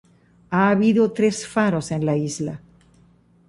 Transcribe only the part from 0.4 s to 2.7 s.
Ha habido tres faros en la isla.